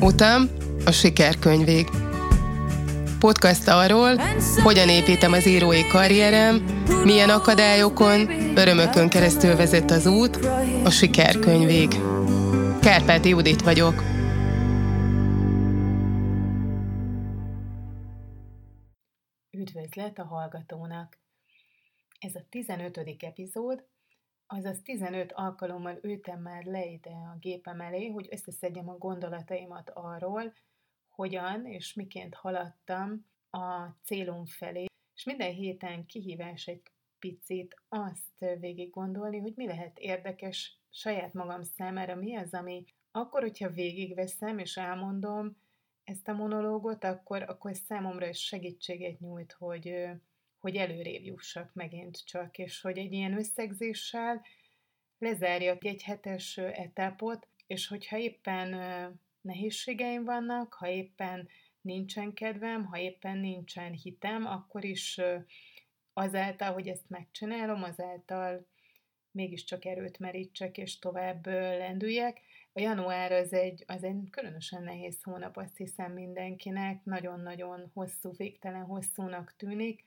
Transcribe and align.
Utam 0.00 0.48
a 0.84 0.90
sikerkönyvég. 0.90 1.88
Podcast 3.18 3.68
arról, 3.68 4.16
hogyan 4.62 4.88
építem 4.88 5.32
az 5.32 5.46
írói 5.46 5.86
karrierem, 5.86 6.64
milyen 7.04 7.30
akadályokon, 7.30 8.30
örömökön 8.56 9.08
keresztül 9.08 9.56
vezet 9.56 9.90
az 9.90 10.06
út, 10.06 10.36
a 10.84 10.90
sikerkönyvég. 10.90 11.88
Kárpáti 12.80 13.28
Judit 13.28 13.62
vagyok. 13.62 14.02
Üdvözlet 19.50 20.18
a 20.18 20.24
hallgatónak! 20.24 21.18
Ez 22.18 22.34
a 22.34 22.46
15. 22.50 23.00
epizód, 23.18 23.84
azaz 24.50 24.80
15 24.82 25.32
alkalommal 25.32 25.98
ültem 26.02 26.40
már 26.40 26.64
le 26.64 26.86
ide 26.86 27.10
a 27.10 27.36
gépem 27.40 27.80
elé, 27.80 28.08
hogy 28.08 28.28
összeszedjem 28.30 28.88
a 28.88 28.98
gondolataimat 28.98 29.90
arról, 29.90 30.52
hogyan 31.08 31.66
és 31.66 31.94
miként 31.94 32.34
haladtam 32.34 33.26
a 33.50 33.86
célom 34.04 34.46
felé, 34.46 34.86
és 35.14 35.24
minden 35.24 35.52
héten 35.52 36.06
kihívás 36.06 36.66
egy 36.66 36.82
picit 37.18 37.74
azt 37.88 38.58
végig 38.60 38.90
gondolni, 38.90 39.38
hogy 39.38 39.52
mi 39.56 39.66
lehet 39.66 39.98
érdekes 39.98 40.78
saját 40.90 41.32
magam 41.32 41.62
számára, 41.62 42.14
mi 42.14 42.36
az, 42.36 42.54
ami 42.54 42.84
akkor, 43.10 43.40
hogyha 43.40 43.70
végigveszem 43.70 44.58
és 44.58 44.76
elmondom 44.76 45.56
ezt 46.04 46.28
a 46.28 46.32
monológot, 46.32 47.04
akkor, 47.04 47.42
akkor 47.42 47.74
számomra 47.74 48.28
is 48.28 48.44
segítséget 48.44 49.18
nyújt, 49.18 49.52
hogy, 49.52 50.08
hogy 50.60 50.76
előrébb 50.76 51.22
jussak 51.22 51.74
megint 51.74 52.24
csak, 52.24 52.58
és 52.58 52.80
hogy 52.80 52.98
egy 52.98 53.12
ilyen 53.12 53.36
összegzéssel 53.38 54.42
lezárjak 55.18 55.84
egy 55.84 56.02
hetes 56.02 56.56
etapot, 56.56 57.48
és 57.66 57.86
hogyha 57.86 58.18
éppen 58.18 58.68
nehézségeim 59.40 60.24
vannak, 60.24 60.72
ha 60.72 60.88
éppen 60.88 61.48
nincsen 61.80 62.32
kedvem, 62.32 62.84
ha 62.84 62.98
éppen 62.98 63.38
nincsen 63.38 63.92
hitem, 63.92 64.46
akkor 64.46 64.84
is 64.84 65.20
azáltal, 66.12 66.72
hogy 66.72 66.88
ezt 66.88 67.08
megcsinálom, 67.08 67.82
azáltal 67.82 68.66
mégiscsak 69.30 69.84
erőt 69.84 70.18
merítsek, 70.18 70.78
és 70.78 70.98
tovább 70.98 71.46
lendüljek. 71.46 72.40
A 72.72 72.80
január 72.80 73.32
az 73.32 73.52
egy, 73.52 73.84
az 73.86 74.04
egy 74.04 74.28
különösen 74.30 74.82
nehéz 74.82 75.22
hónap, 75.22 75.56
azt 75.56 75.76
hiszem 75.76 76.12
mindenkinek, 76.12 77.04
nagyon-nagyon 77.04 77.90
hosszú, 77.94 78.32
végtelen 78.36 78.84
hosszúnak 78.84 79.54
tűnik. 79.56 80.04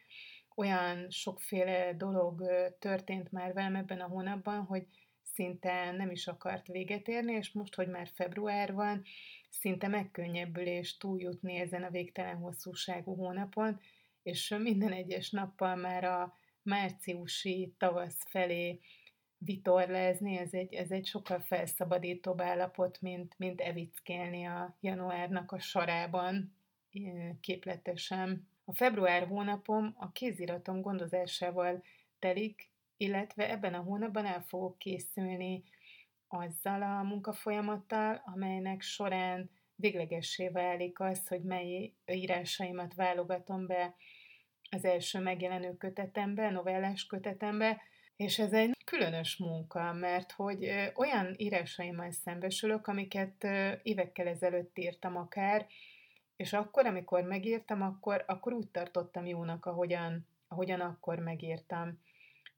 Olyan 0.56 1.10
sokféle 1.10 1.94
dolog 1.94 2.44
történt 2.80 3.32
már 3.32 3.54
velem 3.54 3.76
ebben 3.76 4.00
a 4.00 4.08
hónapban, 4.08 4.64
hogy 4.64 4.88
szinte 5.34 5.92
nem 5.92 6.12
is 6.12 6.28
akart 6.28 6.68
véget 6.68 7.08
érni, 7.08 7.34
és 7.34 7.52
most, 7.52 7.76
hogy 7.76 7.88
már 7.88 8.08
február 8.14 8.74
van, 8.74 9.04
szinte 9.50 9.88
megkönnyebbülés 9.88 10.98
túljutni 10.98 11.56
ezen 11.56 11.84
a 11.84 11.90
végtelen 11.90 12.36
hosszúságú 12.36 13.16
hónapon, 13.16 13.80
és 14.24 14.56
minden 14.60 14.92
egyes 14.92 15.30
nappal 15.30 15.76
már 15.76 16.04
a 16.04 16.34
márciusi 16.64 17.74
tavasz 17.78 18.24
felé 18.28 18.80
vitorlázni, 19.38 20.38
ez 20.38 20.54
egy, 20.54 20.74
ez 20.74 20.92
egy 20.92 21.06
sokkal 21.06 21.40
felszabadítóbb 21.40 22.42
állapot, 22.42 23.02
mint, 23.02 23.36
mint 23.38 23.62
evickélni 23.62 24.46
a 24.46 24.78
januárnak 24.80 25.52
a 25.52 25.60
sarában 25.60 26.56
képletesen. 27.42 28.50
A 28.72 28.74
február 28.74 29.28
hónapom 29.28 29.96
a 29.98 30.12
kéziratom 30.12 30.82
gondozásával 30.82 31.84
telik, 32.20 32.72
illetve 32.98 33.50
ebben 33.50 33.74
a 33.74 33.82
hónapban 33.82 34.26
el 34.26 34.42
fogok 34.42 34.78
készülni 34.78 35.64
azzal 36.28 36.82
a 36.82 37.04
munkafolyamattal, 37.04 38.22
amelynek 38.26 38.82
során 38.82 39.50
véglegessé 39.76 40.48
válik 40.48 41.00
az, 41.00 41.28
hogy 41.28 41.42
mely 41.42 41.94
írásaimat 42.06 42.94
válogatom 42.94 43.68
be 43.68 43.96
az 44.70 44.86
első 44.86 45.20
megjelenő 45.20 45.78
kötetembe, 45.78 46.50
novellás 46.50 47.06
kötetembe, 47.06 47.82
és 48.16 48.40
ez 48.40 48.54
egy 48.54 48.78
különös 48.86 49.38
munka, 49.38 49.94
mert 49.94 50.32
hogy 50.32 50.72
olyan 50.96 51.34
írásaimmal 51.38 52.12
szembesülök, 52.12 52.88
amiket 52.88 53.48
évekkel 53.82 54.28
ezelőtt 54.28 54.78
írtam 54.78 55.16
akár, 55.16 55.68
és 56.42 56.54
akkor, 56.54 56.86
amikor 56.86 57.24
megírtam, 57.24 57.82
akkor, 57.82 58.24
akkor 58.28 58.54
úgy 58.54 58.68
tartottam 58.68 59.26
jónak, 59.26 59.66
ahogyan, 59.66 60.28
ahogyan 60.48 60.80
akkor 60.80 61.20
megírtam. 61.20 62.00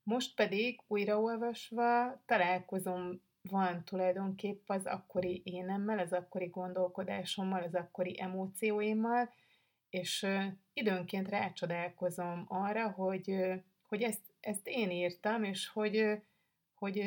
Most 0.03 0.35
pedig 0.35 0.81
újraolvasva 0.87 2.21
találkozom 2.25 3.21
van 3.49 3.83
tulajdonképp 3.83 4.69
az 4.69 4.85
akkori 4.85 5.41
énemmel, 5.45 5.99
az 5.99 6.13
akkori 6.13 6.45
gondolkodásommal, 6.45 7.63
az 7.63 7.75
akkori 7.75 8.21
emócióimmal, 8.21 9.33
és 9.89 10.27
időnként 10.73 11.29
rácsodálkozom 11.29 12.45
arra, 12.47 12.89
hogy, 12.89 13.35
hogy 13.87 14.01
ezt, 14.01 14.21
ezt 14.39 14.67
én 14.67 14.91
írtam, 14.91 15.43
és 15.43 15.67
hogy, 15.67 16.21
hogy 16.73 17.05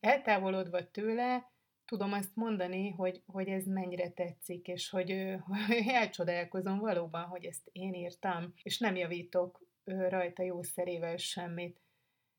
eltávolodva 0.00 0.90
tőle 0.90 1.50
tudom 1.86 2.12
azt 2.12 2.36
mondani, 2.36 2.90
hogy, 2.90 3.22
hogy 3.26 3.48
ez 3.48 3.66
mennyire 3.66 4.10
tetszik, 4.10 4.68
és 4.68 4.90
hogy, 4.90 5.34
hogy 5.46 5.86
elcsodálkozom 6.00 6.78
valóban, 6.78 7.24
hogy 7.24 7.44
ezt 7.44 7.68
én 7.72 7.94
írtam, 7.94 8.54
és 8.62 8.78
nem 8.78 8.96
javítok 8.96 9.66
rajta 9.84 10.42
jószerével 10.42 11.16
semmit. 11.16 11.80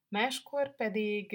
Máskor 0.09 0.75
pedig 0.75 1.31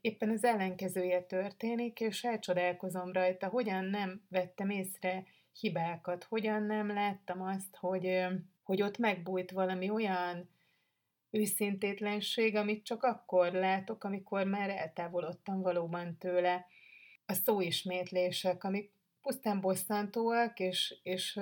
éppen 0.00 0.30
az 0.30 0.44
ellenkezője 0.44 1.22
történik, 1.22 2.00
és 2.00 2.24
elcsodálkozom 2.24 3.12
rajta, 3.12 3.48
hogyan 3.48 3.84
nem 3.84 4.22
vettem 4.28 4.70
észre 4.70 5.24
hibákat, 5.60 6.24
hogyan 6.24 6.62
nem 6.62 6.92
láttam 6.92 7.42
azt, 7.42 7.76
hogy, 7.76 8.26
hogy 8.62 8.82
ott 8.82 8.98
megbújt 8.98 9.50
valami 9.50 9.90
olyan 9.90 10.48
őszintétlenség, 11.30 12.56
amit 12.56 12.84
csak 12.84 13.02
akkor 13.02 13.52
látok, 13.52 14.04
amikor 14.04 14.44
már 14.44 14.70
eltávolodtam 14.70 15.60
valóban 15.60 16.18
tőle. 16.18 16.66
A 17.26 17.32
szóismétlések, 17.32 18.64
amik 18.64 18.90
pusztán 19.22 19.60
bosszantóak, 19.60 20.58
és, 20.58 20.96
és 21.02 21.40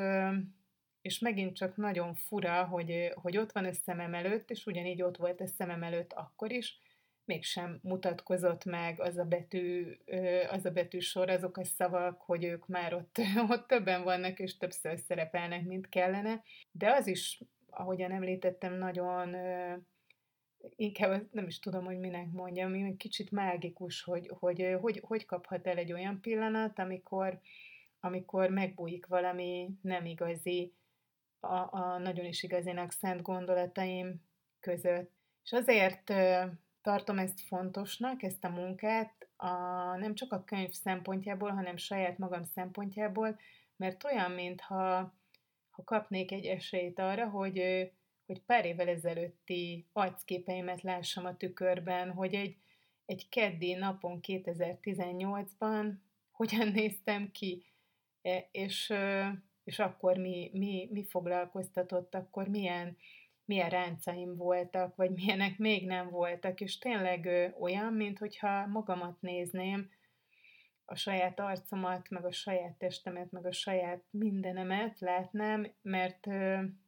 és 1.05 1.19
megint 1.19 1.56
csak 1.56 1.77
nagyon 1.77 2.15
fura, 2.15 2.65
hogy, 2.65 3.12
hogy 3.15 3.37
ott 3.37 3.53
van 3.53 3.65
a 3.65 3.72
szemem 3.72 4.15
előtt, 4.15 4.50
és 4.50 4.67
ugyanígy 4.67 5.03
ott 5.03 5.17
volt 5.17 5.41
a 5.41 5.47
szemem 5.47 5.83
előtt 5.83 6.12
akkor 6.12 6.53
is, 6.53 6.78
mégsem 7.25 7.78
mutatkozott 7.83 8.65
meg 8.65 9.00
az 9.00 9.17
a 9.17 9.25
betű, 9.25 9.97
az 10.50 10.65
a 10.65 10.71
betűsor, 10.71 11.31
azok 11.31 11.56
a 11.56 11.65
szavak, 11.65 12.21
hogy 12.21 12.44
ők 12.44 12.67
már 12.67 12.94
ott, 12.94 13.19
ott 13.50 13.67
többen 13.67 14.03
vannak, 14.05 14.39
és 14.39 14.56
többször 14.56 14.99
szerepelnek, 14.99 15.65
mint 15.65 15.89
kellene. 15.89 16.43
De 16.71 16.93
az 16.93 17.06
is, 17.06 17.43
ahogyan 17.71 18.12
említettem, 18.12 18.75
nagyon 18.75 19.37
inkább 20.77 21.29
nem 21.33 21.47
is 21.47 21.59
tudom, 21.59 21.85
hogy 21.85 21.99
minek 21.99 22.33
mondjam, 22.33 22.97
kicsit 22.97 23.31
mágikus, 23.31 24.03
hogy 24.03 24.31
hogy, 24.39 24.77
hogy 24.81 25.03
hogy 25.07 25.25
kaphat 25.25 25.67
el 25.67 25.77
egy 25.77 25.93
olyan 25.93 26.21
pillanat, 26.21 26.79
amikor, 26.79 27.41
amikor 28.01 28.51
megbújik 28.51 29.07
valami 29.07 29.69
nem 29.81 30.05
igazi, 30.05 30.73
a, 31.41 31.77
a 31.77 31.99
nagyon 31.99 32.25
is 32.25 32.43
igazinak 32.43 32.93
szent 32.93 33.23
gondolataim 33.23 34.23
között. 34.61 35.13
És 35.45 35.53
azért 35.53 36.13
tartom 36.83 37.19
ezt 37.19 37.41
fontosnak, 37.41 38.23
ezt 38.23 38.45
a 38.45 38.49
munkát, 38.49 39.29
a, 39.37 39.49
nem 39.97 40.15
csak 40.15 40.33
a 40.33 40.45
könyv 40.45 40.71
szempontjából, 40.71 41.51
hanem 41.51 41.77
saját 41.77 42.19
magam 42.19 42.45
szempontjából, 42.45 43.39
mert 43.77 44.05
olyan, 44.05 44.31
mintha 44.31 45.15
ha 45.71 45.85
kapnék 45.85 46.33
egy 46.33 46.45
esélyt 46.45 46.99
arra, 46.99 47.29
hogy, 47.29 47.63
hogy 48.27 48.41
pár 48.41 48.65
évvel 48.65 48.89
ezelőtti 48.89 49.87
arcképeimet 49.93 50.82
lássam 50.82 51.25
a 51.25 51.37
tükörben, 51.37 52.12
hogy 52.12 52.35
egy, 52.35 52.56
egy 53.06 53.29
keddi 53.29 53.75
napon 53.75 54.21
2018-ban 54.23 55.93
hogyan 56.31 56.69
néztem 56.75 57.31
ki, 57.31 57.65
e, 58.23 58.49
és 58.53 58.93
és 59.65 59.79
akkor 59.79 60.17
mi, 60.17 60.50
mi, 60.53 60.88
mi 60.93 61.05
foglalkoztatott, 61.05 62.15
akkor 62.15 62.49
milyen, 62.49 62.97
milyen 63.44 63.71
ráncaim 63.71 64.37
voltak, 64.37 64.97
vagy 64.97 65.11
milyenek 65.11 65.59
még 65.59 65.87
nem 65.87 66.11
voltak, 66.11 66.61
és 66.61 66.79
tényleg 66.79 67.53
olyan, 67.61 67.93
mint 67.93 68.19
hogyha 68.19 68.67
magamat 68.67 69.21
nézném, 69.21 69.91
a 70.87 70.94
saját 70.94 71.41
arcomat, 71.41 72.11
meg 72.11 72.25
a 72.25 72.32
saját 72.32 72.79
testemet, 72.79 73.31
meg 73.31 73.47
a 73.47 73.53
saját 73.53 74.03
mindenemet 74.11 75.00
látnám, 75.00 75.73
mert, 75.82 76.26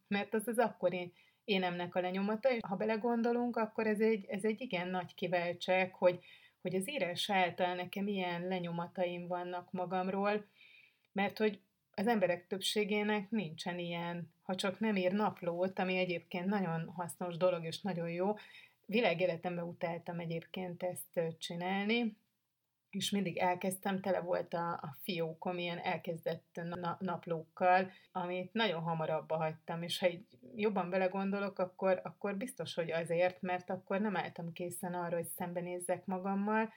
mert 0.09 0.35
az 0.35 0.49
az 0.49 0.59
akkori 0.59 1.13
énemnek 1.47 1.95
a 1.95 2.01
lenyomata, 2.01 2.51
és 2.51 2.61
ha 2.69 2.77
belegondolunk, 2.77 3.57
akkor 3.57 3.87
ez 3.87 4.01
egy, 4.01 4.25
ez 4.29 4.45
egy 4.45 4.61
igen 4.61 4.89
nagy 4.89 5.15
kiváltság, 5.15 5.95
hogy, 5.95 6.19
hogy 6.61 6.75
az 6.75 6.89
írás 6.89 7.31
által 7.31 7.75
nekem 7.75 8.07
ilyen 8.07 8.49
lenyomataim 8.49 9.27
vannak 9.27 9.73
magamról, 9.73 10.47
mert 11.13 11.39
hogy 11.39 11.61
az 11.95 12.07
emberek 12.07 12.47
többségének 12.47 13.31
nincsen 13.31 13.79
ilyen, 13.79 14.33
ha 14.43 14.55
csak 14.55 14.81
nem 14.81 14.97
ír 14.97 15.13
naplót, 15.13 15.79
ami 15.79 15.97
egyébként 15.97 16.47
nagyon 16.47 16.89
hasznos 16.97 17.37
dolog 17.37 17.65
és 17.65 17.81
nagyon 17.81 18.11
jó. 18.11 18.35
Világéletemben 18.87 19.65
utáltam 19.65 20.19
egyébként 20.19 20.83
ezt 20.83 21.39
csinálni, 21.39 22.17
és 22.97 23.11
mindig 23.11 23.37
elkezdtem, 23.37 24.01
tele 24.01 24.21
volt 24.21 24.55
a, 24.55 24.71
a 24.73 24.97
fiókom 25.03 25.59
ilyen 25.59 25.79
elkezdett 25.79 26.61
na, 26.65 26.97
naplókkal, 27.01 27.91
amit 28.13 28.53
nagyon 28.53 28.83
hamar 28.83 29.11
abba 29.11 29.37
hagytam, 29.37 29.83
és 29.83 29.99
ha 29.99 30.07
egy 30.07 30.27
jobban 30.55 30.91
belegondolok, 30.91 31.59
akkor, 31.59 32.01
akkor 32.05 32.37
biztos, 32.37 32.75
hogy 32.75 32.91
azért, 32.91 33.43
mert 33.43 33.71
akkor 33.71 34.01
nem 34.01 34.17
álltam 34.17 34.53
készen 34.53 34.95
arra, 34.95 35.17
hogy 35.17 35.27
szembenézzek 35.27 36.07
magammal, 36.07 36.73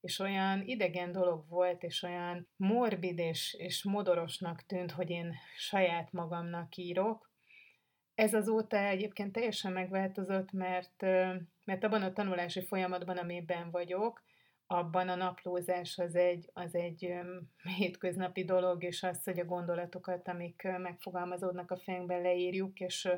és 0.00 0.18
olyan 0.18 0.62
idegen 0.66 1.12
dolog 1.12 1.48
volt, 1.48 1.82
és 1.82 2.02
olyan 2.02 2.48
morbid 2.56 3.18
és, 3.18 3.54
és 3.58 3.84
modorosnak 3.84 4.66
tűnt, 4.66 4.90
hogy 4.90 5.10
én 5.10 5.34
saját 5.56 6.12
magamnak 6.12 6.76
írok. 6.76 7.32
Ez 8.14 8.34
azóta 8.34 8.76
egyébként 8.76 9.32
teljesen 9.32 9.72
megváltozott, 9.72 10.52
mert, 10.52 11.02
mert 11.64 11.84
abban 11.84 12.02
a 12.02 12.12
tanulási 12.12 12.64
folyamatban, 12.64 13.16
amiben 13.16 13.70
vagyok, 13.70 14.22
abban 14.74 15.08
a 15.08 15.14
naplózás 15.14 15.98
az 15.98 16.14
egy, 16.14 16.50
az 16.52 16.74
egy 16.74 17.14
hétköznapi 17.78 18.44
dolog, 18.44 18.82
és 18.82 19.02
az, 19.02 19.24
hogy 19.24 19.38
a 19.38 19.44
gondolatokat, 19.44 20.28
amik 20.28 20.62
megfogalmazódnak 20.62 21.70
a 21.70 21.76
fejünkben, 21.76 22.22
leírjuk, 22.22 22.80
és, 22.80 23.08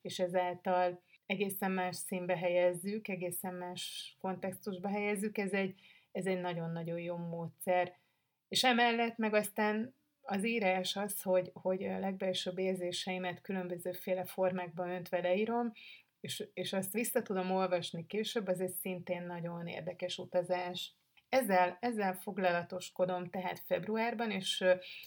és 0.00 0.18
ezáltal 0.18 1.02
egészen 1.26 1.70
más 1.70 1.96
színbe 1.96 2.36
helyezzük, 2.36 3.08
egészen 3.08 3.54
más 3.54 4.14
kontextusba 4.20 4.88
helyezzük, 4.88 5.38
ez 5.38 5.52
egy, 5.52 5.80
ez 6.12 6.26
egy 6.26 6.40
nagyon-nagyon 6.40 6.98
jó 6.98 7.16
módszer. 7.16 8.00
És 8.48 8.64
emellett 8.64 9.16
meg 9.16 9.34
aztán 9.34 9.94
az 10.20 10.44
írás 10.44 10.96
az, 10.96 11.22
hogy, 11.22 11.50
hogy 11.52 11.84
a 11.84 11.98
legbelsőbb 11.98 12.58
érzéseimet 12.58 13.40
különbözőféle 13.40 14.24
formákban 14.24 14.90
öntve 14.90 15.20
leírom, 15.20 15.72
és, 16.20 16.48
és 16.54 16.72
azt 16.72 16.92
vissza 16.92 17.22
tudom 17.22 17.50
olvasni 17.50 18.06
később, 18.06 18.46
az 18.46 18.60
egy 18.60 18.72
szintén 18.72 19.26
nagyon 19.26 19.66
érdekes 19.66 20.18
utazás. 20.18 20.96
Ezzel, 21.32 21.76
ezzel 21.80 22.14
foglalatoskodom 22.14 23.30
tehát 23.30 23.58
februárban, 23.66 24.30
és 24.30 24.64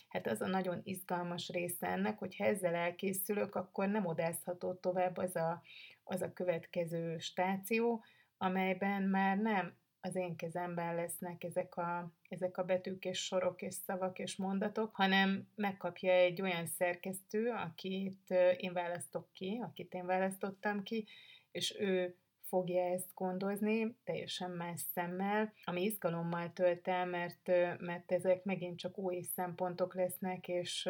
hát 0.07 0.27
az 0.27 0.41
a 0.41 0.47
nagyon 0.47 0.81
izgalmas 0.83 1.49
része 1.49 1.87
ennek, 1.87 2.19
hogy 2.19 2.35
ha 2.35 2.43
ezzel 2.43 2.75
elkészülök, 2.75 3.55
akkor 3.55 3.87
nem 3.87 4.05
odázható 4.05 4.73
tovább 4.73 5.17
az 5.17 5.35
a, 5.35 5.61
az 6.03 6.21
a 6.21 6.33
következő 6.33 7.17
stáció, 7.17 8.03
amelyben 8.37 9.03
már 9.03 9.37
nem 9.37 9.77
az 10.01 10.15
én 10.15 10.35
kezemben 10.35 10.95
lesznek 10.95 11.43
ezek 11.43 11.75
a, 11.75 12.11
ezek 12.29 12.57
a 12.57 12.63
betűk 12.63 13.05
és 13.05 13.25
sorok 13.25 13.61
és 13.61 13.73
szavak 13.73 14.19
és 14.19 14.35
mondatok, 14.35 14.95
hanem 14.95 15.47
megkapja 15.55 16.11
egy 16.11 16.41
olyan 16.41 16.65
szerkesztő, 16.65 17.49
akit 17.49 18.33
én 18.57 18.73
választok 18.73 19.27
ki, 19.33 19.61
akit 19.63 19.93
én 19.93 20.05
választottam 20.05 20.83
ki, 20.83 21.07
és 21.51 21.75
ő 21.79 22.15
fogja 22.47 22.83
ezt 22.83 23.13
gondozni, 23.13 23.95
teljesen 24.03 24.51
más 24.51 24.81
szemmel, 24.93 25.53
ami 25.63 25.81
izgalommal 25.81 26.53
tölt 26.53 26.87
el, 26.87 27.05
mert, 27.05 27.47
mert 27.79 28.11
ezek 28.11 28.43
megint 28.43 28.79
csak 28.79 28.97
új 28.97 29.21
szempontok 29.21 29.93
lesznek, 29.95 30.47
és, 30.47 30.89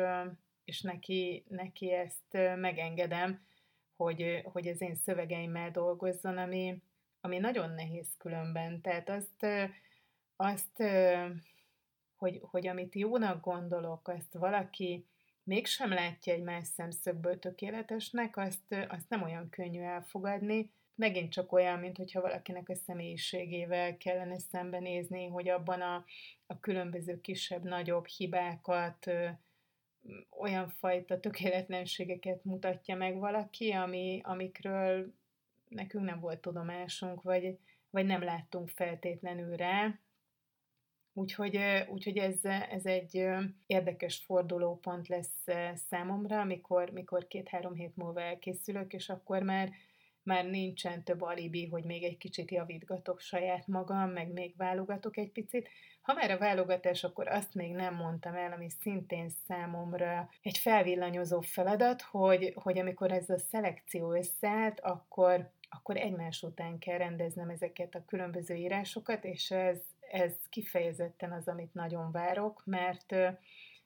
és 0.63 0.81
neki, 0.81 1.46
neki 1.48 1.92
ezt 1.92 2.34
megengedem, 2.56 3.46
hogy, 3.96 4.42
hogy 4.44 4.68
az 4.68 4.81
én 4.81 4.96
szövegeimmel 4.96 5.72
dolgozzon, 5.72 6.38
ami, 6.38 6.81
ami 7.22 7.38
nagyon 7.38 7.69
nehéz 7.69 8.07
különben. 8.18 8.81
Tehát 8.81 9.10
azt, 9.10 9.46
azt 10.36 10.84
hogy, 12.16 12.40
hogy 12.42 12.68
amit 12.68 12.96
jónak 12.96 13.44
gondolok, 13.44 14.07
azt 14.07 14.34
valaki 14.34 15.06
mégsem 15.44 15.90
látja 15.90 16.34
egy 16.34 16.44
más 16.44 16.68
szemszögből 16.68 17.40
tökéletesnek, 17.40 18.38
azt, 18.38 18.75
azt 18.88 19.10
nem 19.10 19.22
olyan 19.22 19.50
könnyű 19.50 19.81
elfogadni. 19.81 20.72
Megint 20.95 21.31
csak 21.31 21.51
olyan, 21.51 21.80
mint 21.80 21.97
hogyha 21.97 22.21
valakinek 22.21 22.69
a 22.69 22.75
személyiségével 22.75 23.97
kellene 23.97 24.39
szembenézni, 24.39 25.27
hogy 25.27 25.50
abban 25.50 25.81
a, 25.81 26.06
a 26.45 26.59
különböző 26.59 27.21
kisebb-nagyobb 27.21 28.06
hibákat, 28.06 29.12
olyan 30.30 30.69
fajta 30.69 31.19
tökéletlenségeket 31.19 32.44
mutatja 32.44 32.95
meg 32.95 33.18
valaki, 33.18 33.71
ami, 33.71 34.21
amikről 34.24 35.13
nekünk 35.68 36.06
nem 36.06 36.19
volt 36.19 36.42
tudomásunk, 36.42 37.21
vagy, 37.21 37.57
vagy 37.89 38.06
nem 38.06 38.24
láttunk 38.24 38.69
feltétlenül 38.69 39.56
rá. 39.56 40.00
Úgyhogy, 41.13 41.59
úgyhogy 41.89 42.18
ez, 42.18 42.45
ez 42.69 42.86
egy 42.86 43.27
érdekes 43.65 44.18
fordulópont 44.18 45.07
lesz 45.07 45.45
számomra, 45.74 46.39
amikor, 46.39 46.89
mikor 46.89 47.27
két-három 47.27 47.74
hét 47.74 47.95
múlva 47.95 48.21
elkészülök, 48.21 48.94
és 48.94 49.09
akkor 49.09 49.44
már, 49.44 49.69
már 50.25 50.45
nincsen 50.45 51.04
több 51.04 51.22
alibi, 51.22 51.68
hogy 51.68 51.83
még 51.83 52.04
egy 52.04 52.18
kicsit 52.18 52.51
javítgatok 52.51 53.19
saját 53.19 53.68
magam, 53.68 54.10
meg 54.10 54.31
még 54.31 54.54
válogatok 54.57 55.18
egy 55.18 55.31
picit. 55.31 55.69
Ha 56.01 56.13
már 56.13 56.31
a 56.31 56.38
válogatás, 56.38 57.04
akkor 57.04 57.27
azt 57.27 57.54
még 57.54 57.72
nem 57.72 57.95
mondtam 57.95 58.36
el, 58.36 58.51
ami 58.51 58.69
szintén 58.69 59.30
számomra 59.30 60.30
egy 60.42 60.57
felvillanyozó 60.57 61.42
feladat, 61.42 62.01
hogy, 62.01 62.54
hogy 62.56 62.80
amikor 62.80 63.12
ez 63.12 63.30
a 63.30 63.38
szelekció 63.38 64.13
összeállt, 64.13 64.80
akkor 64.80 65.54
akkor 65.69 65.98
egymás 65.98 66.44
után 66.44 66.80
kell 66.80 66.98
rendeznem 66.98 67.50
ezeket 67.50 67.95
a 67.95 68.06
különböző 68.06 68.56
írásokat, 68.56 69.24
és 69.24 69.51
ez, 69.51 69.80
ez 70.12 70.33
kifejezetten 70.50 71.31
az, 71.31 71.48
amit 71.48 71.74
nagyon 71.74 72.12
várok, 72.12 72.62
mert, 72.66 73.16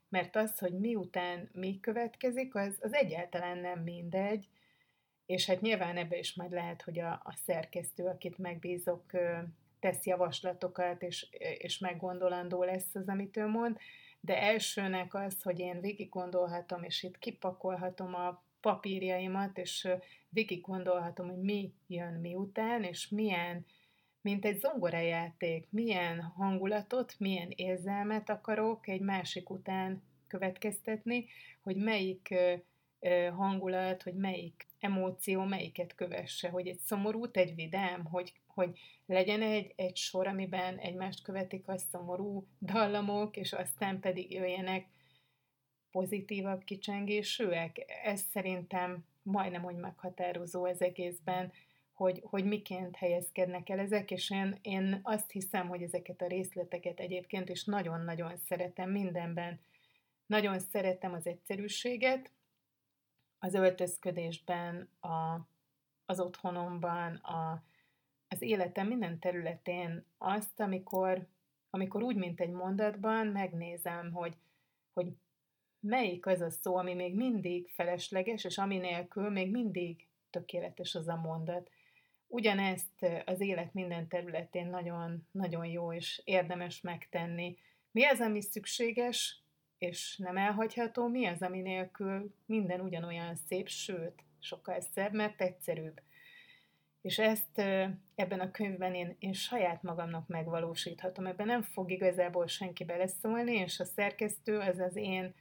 mert 0.09 0.35
az, 0.35 0.59
hogy 0.59 0.79
miután 0.79 1.49
mi 1.53 1.79
következik, 1.79 2.55
az, 2.55 2.77
az 2.81 2.93
egyáltalán 2.93 3.57
nem 3.57 3.79
mindegy, 3.79 4.47
és 5.29 5.45
hát 5.45 5.61
nyilván 5.61 5.97
ebbe 5.97 6.17
is 6.17 6.33
majd 6.33 6.51
lehet, 6.51 6.81
hogy 6.81 6.99
a, 6.99 7.11
a 7.11 7.33
szerkesztő, 7.45 8.05
akit 8.05 8.37
megbízok, 8.37 9.03
tesz 9.79 10.05
javaslatokat, 10.05 11.01
és, 11.01 11.27
és 11.57 11.77
meggondolandó 11.77 12.63
lesz 12.63 12.95
az, 12.95 13.07
amit 13.07 13.37
ő 13.37 13.45
mond, 13.47 13.77
de 14.19 14.41
elsőnek 14.41 15.13
az, 15.13 15.41
hogy 15.41 15.59
én 15.59 15.81
végig 15.81 16.09
gondolhatom, 16.09 16.83
és 16.83 17.03
itt 17.03 17.19
kipakolhatom 17.19 18.15
a 18.15 18.43
papírjaimat, 18.61 19.57
és 19.57 19.87
végig 20.29 20.61
gondolhatom, 20.61 21.27
hogy 21.27 21.41
mi 21.41 21.73
jön 21.87 22.13
miután, 22.13 22.83
és 22.83 23.09
milyen, 23.09 23.65
mint 24.21 24.45
egy 24.45 24.59
zongorajáték, 24.59 25.67
milyen 25.69 26.21
hangulatot, 26.21 27.15
milyen 27.17 27.49
érzelmet 27.55 28.29
akarok 28.29 28.87
egy 28.87 29.01
másik 29.01 29.49
után 29.49 30.03
következtetni, 30.27 31.25
hogy 31.63 31.75
melyik 31.75 32.35
hangulat, 33.35 34.03
hogy 34.03 34.13
melyik 34.13 34.67
emóció, 34.79 35.43
melyiket 35.43 35.95
kövesse, 35.95 36.49
hogy 36.49 36.67
egy 36.67 36.79
szomorút, 36.79 37.37
egy 37.37 37.55
vidám, 37.55 38.05
hogy, 38.05 38.33
hogy 38.47 38.79
legyen 39.05 39.41
egy, 39.41 39.73
egy 39.75 39.95
sor, 39.95 40.27
amiben 40.27 40.77
egymást 40.77 41.23
követik 41.23 41.67
a 41.67 41.77
szomorú 41.77 42.47
dallamok, 42.61 43.37
és 43.37 43.53
aztán 43.53 43.99
pedig 43.99 44.33
jöjjenek 44.33 44.87
pozitívabb 45.91 46.63
kicsengésűek. 46.63 47.85
Ez 48.03 48.21
szerintem 48.31 49.05
majdnem, 49.21 49.61
hogy 49.61 49.75
meghatározó 49.75 50.65
az 50.65 50.81
egészben, 50.81 51.51
hogy, 51.93 52.21
hogy 52.23 52.45
miként 52.45 52.95
helyezkednek 52.95 53.69
el 53.69 53.79
ezek, 53.79 54.11
és 54.11 54.29
én, 54.31 54.57
én 54.61 54.99
azt 55.03 55.31
hiszem, 55.31 55.67
hogy 55.67 55.81
ezeket 55.81 56.21
a 56.21 56.27
részleteket 56.27 56.99
egyébként 56.99 57.49
is 57.49 57.63
nagyon-nagyon 57.63 58.37
szeretem 58.37 58.91
mindenben. 58.91 59.59
Nagyon 60.25 60.59
szeretem 60.59 61.13
az 61.13 61.27
egyszerűséget, 61.27 62.31
az 63.39 63.53
öltözködésben, 63.53 64.89
a, 64.99 65.47
az 66.05 66.19
otthonomban, 66.19 67.15
a, 67.15 67.63
az 68.27 68.41
életem 68.41 68.87
minden 68.87 69.19
területén 69.19 70.05
azt, 70.17 70.59
amikor, 70.59 71.27
amikor 71.69 72.03
úgy, 72.03 72.15
mint 72.15 72.41
egy 72.41 72.51
mondatban 72.51 73.27
megnézem, 73.27 74.11
hogy, 74.11 74.37
hogy 74.93 75.07
melyik 75.79 76.25
az 76.25 76.41
a 76.41 76.49
szó, 76.49 76.75
ami 76.75 76.93
még 76.93 77.15
mindig 77.15 77.69
felesleges, 77.69 78.43
és 78.43 78.57
ami 78.57 78.77
nélkül 78.77 79.29
még 79.29 79.51
mindig 79.51 80.07
tökéletes 80.29 80.95
az 80.95 81.07
a 81.07 81.15
mondat. 81.15 81.69
Ugyanezt 82.27 83.05
az 83.25 83.41
élet 83.41 83.73
minden 83.73 84.07
területén 84.07 84.67
nagyon, 84.67 85.27
nagyon 85.31 85.65
jó 85.65 85.93
és 85.93 86.21
érdemes 86.25 86.81
megtenni. 86.81 87.57
Mi 87.91 88.05
az, 88.05 88.19
ami 88.19 88.41
szükséges, 88.41 89.43
és 89.79 90.17
nem 90.17 90.37
elhagyható, 90.37 91.07
mi 91.07 91.25
az, 91.25 91.41
ami 91.41 91.61
nélkül 91.61 92.33
minden 92.45 92.81
ugyanolyan 92.81 93.35
szép, 93.35 93.67
sőt, 93.67 94.23
sokkal 94.39 94.81
szebb, 94.81 95.13
mert 95.13 95.41
egyszerűbb. 95.41 96.01
És 97.01 97.19
ezt 97.19 97.57
ebben 98.15 98.39
a 98.39 98.51
könyvben 98.51 98.93
én, 98.93 99.15
én 99.19 99.33
saját 99.33 99.83
magamnak 99.83 100.27
megvalósíthatom. 100.27 101.25
Ebben 101.25 101.45
nem 101.45 101.61
fog 101.61 101.91
igazából 101.91 102.47
senki 102.47 102.83
beleszólni, 102.83 103.55
és 103.55 103.79
a 103.79 103.85
szerkesztő 103.85 104.57
az 104.57 104.79
az 104.79 104.95
én 104.95 105.33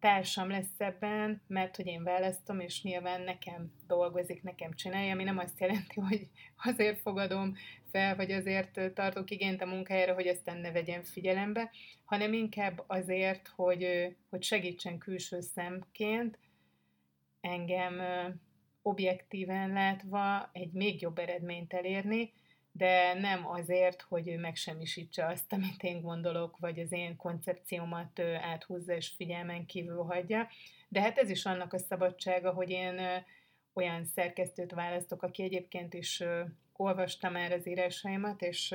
társam 0.00 0.48
lesz 0.50 0.74
ebben, 0.78 1.42
mert 1.46 1.76
hogy 1.76 1.86
én 1.86 2.02
választom, 2.02 2.60
és 2.60 2.82
nyilván 2.82 3.20
nekem 3.20 3.72
dolgozik, 3.86 4.42
nekem 4.42 4.74
csinálja, 4.74 5.12
ami 5.12 5.24
nem 5.24 5.38
azt 5.38 5.60
jelenti, 5.60 6.00
hogy 6.00 6.28
azért 6.64 7.00
fogadom 7.00 7.54
fel, 7.90 8.16
vagy 8.16 8.30
azért 8.30 8.92
tartok 8.94 9.30
igényt 9.30 9.62
a 9.62 9.66
munkájára, 9.66 10.14
hogy 10.14 10.26
aztán 10.28 10.58
ne 10.58 10.72
vegyen 10.72 11.02
figyelembe, 11.02 11.70
hanem 12.04 12.32
inkább 12.32 12.84
azért, 12.86 13.48
hogy, 13.56 14.16
hogy 14.30 14.42
segítsen 14.42 14.98
külső 14.98 15.40
szemként 15.40 16.38
engem 17.40 18.00
objektíven 18.82 19.72
látva 19.72 20.50
egy 20.52 20.72
még 20.72 21.00
jobb 21.00 21.18
eredményt 21.18 21.72
elérni, 21.72 22.32
de 22.72 23.14
nem 23.14 23.46
azért, 23.46 24.02
hogy 24.02 24.28
ő 24.28 24.38
megsemmisítse 24.38 25.26
azt, 25.26 25.52
amit 25.52 25.82
én 25.82 26.00
gondolok, 26.00 26.58
vagy 26.58 26.78
az 26.78 26.92
én 26.92 27.16
koncepciómat 27.16 28.20
áthúzza 28.40 28.94
és 28.94 29.08
figyelmen 29.16 29.66
kívül 29.66 30.02
hagyja. 30.02 30.48
De 30.88 31.00
hát 31.00 31.18
ez 31.18 31.30
is 31.30 31.44
annak 31.44 31.72
a 31.72 31.78
szabadsága, 31.78 32.52
hogy 32.52 32.70
én 32.70 33.00
olyan 33.72 34.04
szerkesztőt 34.04 34.72
választok, 34.72 35.22
aki 35.22 35.42
egyébként 35.42 35.94
is 35.94 36.22
olvasta 36.72 37.30
már 37.30 37.52
az 37.52 37.68
írásaimat, 37.68 38.42
és, 38.42 38.74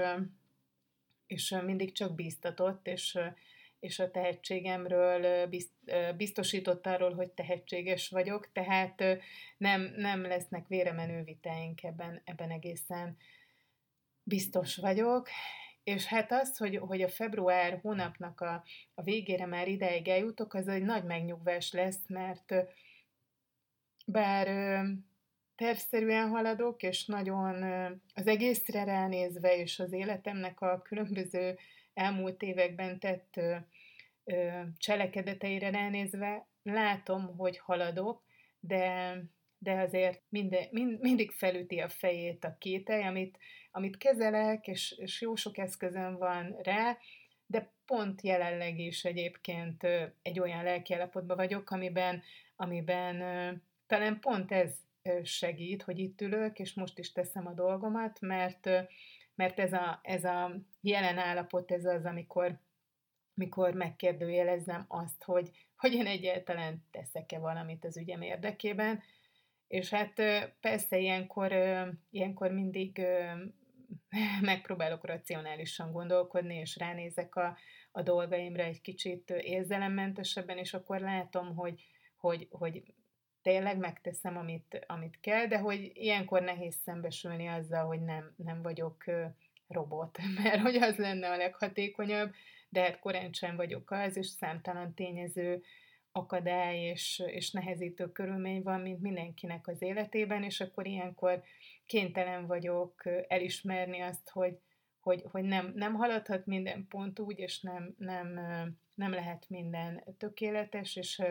és 1.28 1.56
mindig 1.66 1.92
csak 1.92 2.16
bíztatott, 2.16 2.88
és, 2.88 3.20
és 3.80 4.00
a 4.00 4.12
tehetségemről 4.12 5.50
biztosított 6.18 6.86
arról, 6.86 7.14
hogy 7.14 7.32
tehetséges 7.32 8.10
vagyok, 8.10 8.52
tehát 8.52 9.04
nem, 9.58 9.94
nem 9.96 10.22
lesznek 10.22 10.68
véremenő 10.68 11.24
vitáink 11.24 11.84
ebben, 11.84 12.22
ebben 12.24 12.52
egészen 12.52 13.18
biztos 14.28 14.76
vagyok, 14.76 15.30
és 15.84 16.06
hát 16.06 16.32
az, 16.32 16.58
hogy, 16.58 16.78
hogy 16.78 17.02
a 17.02 17.10
február 17.10 17.80
hónapnak 17.82 18.42
a, 18.42 18.64
a 18.94 19.02
végére 19.02 19.46
már 19.46 19.68
ideig 19.68 20.08
eljutok, 20.08 20.54
az 20.54 20.68
egy 20.68 20.84
nagy 20.84 21.04
megnyugvás 21.04 21.72
lesz, 21.72 22.08
mert 22.08 22.54
bár 24.06 24.48
tervszerűen 25.56 26.30
haladok, 26.30 26.84
és 26.84 27.06
nagyon 27.06 27.64
az 28.14 28.28
egészre 28.28 28.84
ránézve, 28.84 29.58
és 29.58 29.80
az 29.80 29.94
életemnek 29.94 30.62
a 30.62 30.82
különböző 30.82 31.58
elmúlt 31.94 32.42
években 32.42 33.00
tett 33.00 33.40
cselekedeteire 34.78 35.70
ránézve, 35.70 36.48
látom, 36.64 37.38
hogy 37.38 37.58
haladok, 37.58 38.24
de, 38.60 39.16
de 39.58 39.80
azért 39.80 40.24
minden, 40.30 40.68
mind, 40.72 41.00
mindig 41.02 41.32
felüti 41.32 41.80
a 41.80 41.90
fejét 41.90 42.44
a 42.44 42.56
kételj, 42.60 43.04
amit, 43.04 43.38
amit 43.76 43.98
kezelek, 43.98 44.68
és, 44.68 44.92
és 44.92 45.22
jó 45.22 45.36
sok 45.36 45.58
eszközön 45.58 46.18
van 46.18 46.56
rá, 46.64 46.98
de 47.46 47.72
pont 47.86 48.22
jelenleg 48.22 48.80
is 48.80 49.06
egyébként 49.06 49.84
egy 50.22 50.40
olyan 50.40 50.64
lelkiállapotban 50.64 51.38
vagyok, 51.38 51.70
amiben, 51.70 52.24
amiben 52.56 53.18
talán 53.88 54.20
pont 54.20 54.52
ez 54.52 54.74
segít, 55.24 55.84
hogy 55.84 56.00
itt 56.00 56.22
ülök, 56.22 56.60
és 56.60 56.74
most 56.74 57.00
is 57.00 57.12
teszem 57.12 57.48
a 57.48 57.54
dolgomat, 57.54 58.22
mert, 58.22 58.70
mert 59.36 59.60
ez, 59.60 59.74
a, 59.74 60.00
ez 60.04 60.24
a 60.24 60.56
jelen 60.82 61.18
állapot, 61.18 61.72
ez 61.72 61.86
az, 61.86 62.06
amikor, 62.06 62.60
amikor 63.36 63.74
megkérdőjelezem 63.74 64.86
azt, 64.88 65.24
hogy, 65.24 65.52
hogy 65.78 65.94
én 65.94 66.06
egyáltalán 66.06 66.86
teszek-e 66.92 67.40
valamit 67.40 67.86
az 67.86 67.98
ügyem 67.98 68.22
érdekében, 68.22 69.04
és 69.68 69.90
hát 69.90 70.14
persze 70.62 70.98
ilyenkor, 70.98 71.54
ilyenkor 72.10 72.52
mindig 72.52 73.02
megpróbálok 74.42 75.06
racionálisan 75.06 75.92
gondolkodni, 75.92 76.56
és 76.56 76.78
ránézek 76.78 77.36
a, 77.36 77.58
a 77.92 78.02
dolgaimra 78.02 78.64
egy 78.64 78.82
kicsit 78.82 79.30
érzelemmentesebben, 79.30 80.58
és 80.58 80.74
akkor 80.74 81.00
látom, 81.00 81.56
hogy, 81.56 81.86
hogy, 82.18 82.48
hogy 82.52 82.84
tényleg 83.42 83.78
megteszem, 83.78 84.38
amit, 84.38 84.86
amit 84.88 85.20
kell, 85.20 85.46
de 85.46 85.58
hogy 85.58 85.92
ilyenkor 85.94 86.42
nehéz 86.42 86.76
szembesülni 86.84 87.48
azzal, 87.48 87.86
hogy 87.86 88.02
nem, 88.02 88.34
nem 88.38 88.62
vagyok 88.62 89.04
robot, 89.68 90.18
mert 90.44 90.62
hogy 90.62 90.76
az 90.76 90.96
lenne 90.96 91.30
a 91.30 91.38
leghatékonyabb, 91.38 92.34
de 92.70 92.82
hát 92.82 93.00
korán 93.00 93.34
sem 93.34 93.56
vagyok 93.56 93.92
az, 93.92 94.18
és 94.18 94.28
számtalan 94.28 94.94
tényező 94.94 95.64
akadály 96.12 96.80
és, 96.80 97.24
és 97.26 97.52
nehezítő 97.52 98.12
körülmény 98.12 98.62
van, 98.62 98.82
mint 98.82 99.02
mindenkinek 99.02 99.68
az 99.68 99.82
életében, 99.82 100.44
és 100.44 100.62
akkor 100.62 100.88
ilyenkor 100.88 101.44
kénytelen 101.86 102.46
vagyok 102.46 103.04
elismerni 103.28 104.00
azt, 104.00 104.30
hogy, 104.30 104.60
hogy, 105.00 105.24
hogy 105.32 105.44
nem, 105.44 105.72
nem 105.76 105.94
haladhat 105.94 106.46
minden 106.46 106.88
pont 106.88 107.20
úgy, 107.20 107.40
és 107.40 107.62
nem, 107.62 107.96
nem, 107.98 108.40
nem 108.94 109.12
lehet 109.12 109.50
minden 109.50 110.04
tökéletes, 110.18 110.96
és 110.96 111.22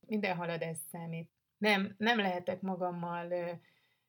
minden 0.00 0.36
haladás 0.36 0.78
számít. 0.90 1.30
Nem, 1.58 1.94
nem 1.98 2.18
lehetek 2.18 2.60
magammal 2.60 3.60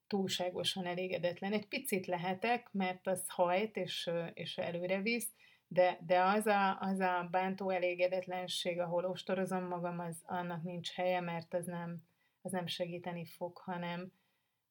túlságosan 0.07 0.85
elégedetlen. 0.85 1.53
Egy 1.53 1.67
picit 1.67 2.05
lehetek, 2.05 2.69
mert 2.71 3.07
az 3.07 3.23
hajt 3.27 3.77
és, 3.77 4.11
és 4.33 4.57
előre 4.57 5.01
visz, 5.01 5.29
de, 5.67 5.99
de 6.05 6.21
az, 6.21 6.45
a, 6.45 6.79
az 6.79 6.99
a 6.99 7.27
bántó 7.31 7.69
elégedetlenség, 7.69 8.79
ahol 8.79 9.05
ostorozom 9.05 9.63
magam, 9.63 9.99
az 9.99 10.21
annak 10.25 10.63
nincs 10.63 10.91
helye, 10.91 11.21
mert 11.21 11.53
az 11.53 11.65
nem, 11.65 12.03
az 12.41 12.51
nem 12.51 12.67
segíteni 12.67 13.25
fog, 13.25 13.57
hanem, 13.57 14.11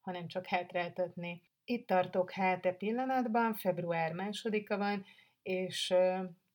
hanem 0.04 0.26
csak 0.26 0.46
hátráltatni. 0.46 1.42
Itt 1.64 1.86
tartok 1.86 2.30
hát 2.30 2.66
e 2.66 2.72
pillanatban, 2.72 3.54
február 3.54 4.12
másodika 4.12 4.76
van, 4.76 5.04
és 5.42 5.94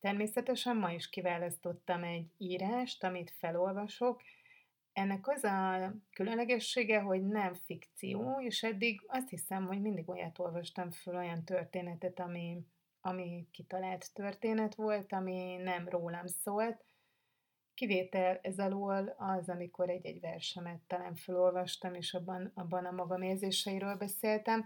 természetesen 0.00 0.76
ma 0.76 0.92
is 0.92 1.08
kiválasztottam 1.08 2.02
egy 2.02 2.26
írást, 2.38 3.04
amit 3.04 3.34
felolvasok, 3.38 4.22
ennek 4.92 5.28
az 5.28 5.44
a 5.44 5.92
különlegessége, 6.12 7.00
hogy 7.00 7.26
nem 7.26 7.54
fikció, 7.54 8.40
és 8.40 8.62
eddig 8.62 9.02
azt 9.06 9.28
hiszem, 9.28 9.66
hogy 9.66 9.80
mindig 9.80 10.08
olyat 10.08 10.38
olvastam 10.38 10.90
föl, 10.90 11.16
olyan 11.16 11.44
történetet, 11.44 12.20
ami, 12.20 12.66
ami 13.00 13.46
kitalált 13.50 14.14
történet 14.14 14.74
volt, 14.74 15.12
ami 15.12 15.56
nem 15.56 15.88
rólam 15.88 16.26
szólt. 16.26 16.84
Kivétel 17.80 18.38
ez 18.42 18.58
alól 18.58 19.14
az, 19.18 19.48
amikor 19.48 19.88
egy-egy 19.88 20.20
versemet 20.20 20.80
talán 20.86 21.14
felolvastam, 21.14 21.94
és 21.94 22.14
abban, 22.14 22.52
abban 22.54 22.84
a 22.84 22.90
magam 22.90 23.22
érzéseiről 23.22 23.94
beszéltem. 23.94 24.64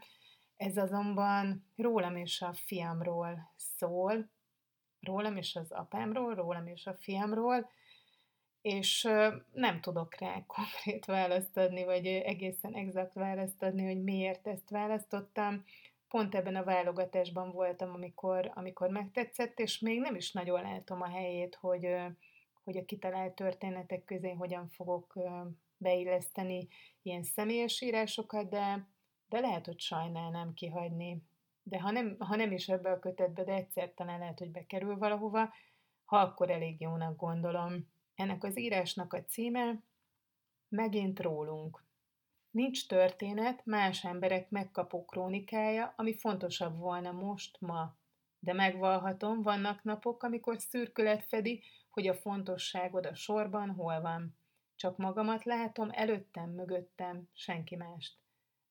Ez 0.56 0.76
azonban 0.76 1.66
rólam 1.76 2.16
és 2.16 2.40
a 2.40 2.52
fiamról 2.52 3.52
szól, 3.56 4.30
rólam 5.00 5.36
és 5.36 5.56
az 5.56 5.72
apámról, 5.72 6.34
rólam 6.34 6.66
és 6.66 6.86
a 6.86 6.94
fiamról, 6.94 7.70
és 8.62 9.08
nem 9.52 9.80
tudok 9.80 10.18
rá 10.18 10.44
konkrét 10.56 11.04
választ 11.04 11.56
adni, 11.56 11.84
vagy 11.84 12.06
egészen 12.06 12.74
exakt 12.74 13.14
választ 13.14 13.62
adni, 13.62 13.84
hogy 13.84 14.02
miért 14.02 14.46
ezt 14.46 14.70
választottam. 14.70 15.64
Pont 16.08 16.34
ebben 16.34 16.56
a 16.56 16.64
válogatásban 16.64 17.52
voltam, 17.52 17.92
amikor, 17.92 18.50
amikor 18.54 18.88
megtetszett, 18.88 19.58
és 19.58 19.78
még 19.78 20.00
nem 20.00 20.14
is 20.14 20.32
nagyon 20.32 20.62
látom 20.62 21.02
a 21.02 21.08
helyét, 21.08 21.54
hogy, 21.54 21.86
hogy 22.64 22.76
a 22.76 22.84
kitalált 22.84 23.34
történetek 23.34 24.04
közé 24.04 24.32
hogyan 24.32 24.68
fogok 24.68 25.18
beilleszteni 25.76 26.68
ilyen 27.02 27.22
személyes 27.22 27.80
írásokat, 27.80 28.48
de, 28.48 28.88
de 29.28 29.40
lehet, 29.40 29.66
hogy 29.66 29.80
sajnálnám 29.80 30.54
kihagyni. 30.54 31.22
De 31.62 31.80
ha 31.80 31.90
nem, 31.90 32.16
ha 32.18 32.36
nem 32.36 32.52
is 32.52 32.68
ebbe 32.68 32.90
a 32.90 32.98
kötetbe, 32.98 33.44
de 33.44 33.52
egyszer 33.52 33.92
talán 33.94 34.18
lehet, 34.18 34.38
hogy 34.38 34.50
bekerül 34.50 34.98
valahova, 34.98 35.52
ha 36.04 36.16
akkor 36.16 36.50
elég 36.50 36.80
jónak 36.80 37.16
gondolom. 37.16 37.88
Ennek 38.14 38.44
az 38.44 38.58
írásnak 38.58 39.12
a 39.12 39.24
címe 39.24 39.82
Megint 40.68 41.20
rólunk. 41.20 41.84
Nincs 42.50 42.86
történet, 42.86 43.66
más 43.66 44.04
emberek 44.04 44.50
megkapó 44.50 45.04
krónikája, 45.04 45.94
ami 45.96 46.16
fontosabb 46.16 46.78
volna 46.78 47.12
most, 47.12 47.60
ma. 47.60 47.96
De 48.38 48.52
megvalhatom, 48.52 49.42
vannak 49.42 49.82
napok, 49.82 50.22
amikor 50.22 50.58
szürkület 50.58 51.24
fedi, 51.24 51.62
hogy 51.94 52.06
a 52.06 52.14
fontosságod 52.14 53.06
a 53.06 53.14
sorban 53.14 53.70
hol 53.70 54.00
van. 54.00 54.36
Csak 54.76 54.96
magamat 54.96 55.44
látom 55.44 55.88
előttem, 55.92 56.50
mögöttem, 56.50 57.28
senki 57.32 57.76
mást. 57.76 58.16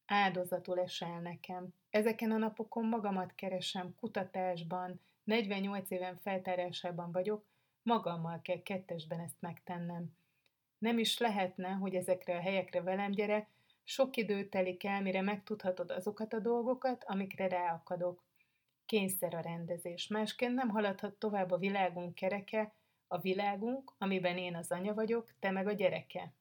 Áldozatul 0.06 0.80
esel 0.80 1.20
nekem. 1.22 1.74
Ezeken 1.90 2.32
a 2.32 2.38
napokon 2.38 2.86
magamat 2.86 3.36
keresem 3.36 3.96
kutatásban, 3.96 5.02
48 5.24 5.92
éven 5.92 6.18
feltárásában 6.18 7.12
vagyok, 7.12 7.46
Magammal 7.84 8.42
kell 8.42 8.62
kettesben 8.62 9.20
ezt 9.20 9.42
megtennem. 9.42 10.16
Nem 10.78 10.98
is 10.98 11.18
lehetne, 11.18 11.70
hogy 11.70 11.96
ezekre 11.96 12.38
a 12.38 12.42
helyekre 12.42 12.82
velem 12.82 13.12
gyere, 13.12 13.48
sok 13.84 14.18
idő 14.18 14.50
telik 14.50 14.84
el, 14.84 15.02
mire 15.02 15.22
megtudhatod 15.22 15.92
azokat 15.92 16.34
a 16.34 16.40
dolgokat, 16.40 17.04
amikre 17.04 17.48
ráakadok. 17.48 18.24
Kényszer 18.86 19.34
a 19.34 19.40
rendezés. 19.40 20.08
Másként 20.08 20.54
nem 20.54 20.70
haladhat 20.70 21.14
tovább 21.14 21.52
a 21.52 21.58
világunk 21.58 22.16
kereke, 22.16 22.74
a 23.14 23.20
világunk, 23.20 23.94
amiben 23.98 24.38
én 24.38 24.56
az 24.56 24.72
anya 24.72 24.94
vagyok, 24.94 25.34
te 25.40 25.52
meg 25.52 25.68
a 25.68 25.72
gyereke. 25.72 26.34